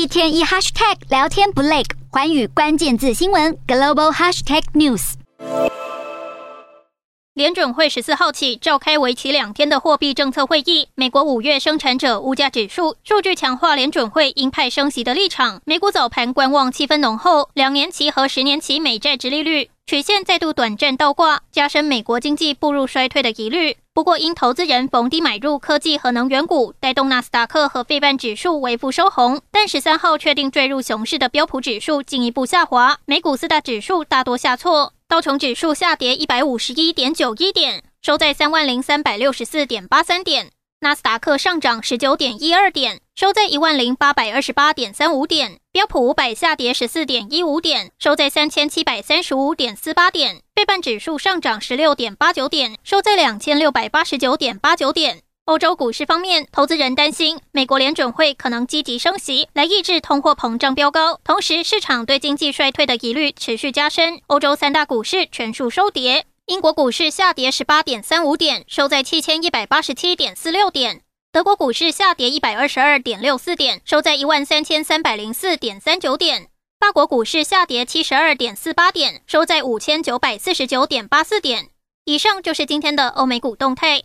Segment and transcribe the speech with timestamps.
[0.00, 5.12] 一天一 hashtag 聊天不累，寰宇关键字新闻 global hashtag news。
[7.34, 10.88] 联准会十四号起召开为期两天的货币政策会议。
[10.94, 15.60] 美国五月生产者物价指数数据强化联准会鹰派升息的立场。
[15.66, 23.76] 美股早盘观望气氛浓厚，两年期和十年期美债殖利率曲线再度短暂倒挂，加深美国经济步入衰退的疑虑。
[24.00, 29.42] 不过，因投资人逢低买入科技和能源股，带动纳斯达克和费半指数微幅收红。
[29.50, 40.50] 但十三号确定坠入熊市的标普指数进一步下滑，美股四大指数大多下挫，道琼指数下跌一百五十一点九一点，收在三万零三百六十四点八三点。
[40.80, 55.20] 纳斯达克上涨十九点一二点，收在一万零八百二十八点三五点；标普五百下跌十四点一五点，收在三千七百三十五点四八点；费半指数上涨十六点八九点，收在两千六百八十九点八九点。
[55.44, 64.22] 欧洲股市方面，投资人担心美国联准会可能积极升息来抑制通货膨胀飙高，同时市场对经济衰退的疑虑持续加深。
[64.28, 66.24] 欧洲三大股市全数收跌。
[66.46, 71.02] 英国股市下跌十八点三五点，收在七千一百八十七点四六点。
[71.32, 76.48] 德国股市下跌一百二十二点六四点，收在一万三千三百零四点三九点。
[76.80, 81.68] 法国股市下跌七十二点四八点，收在五千九百四十九点八四点。
[82.04, 84.02] 以上就是今天的欧美股动态。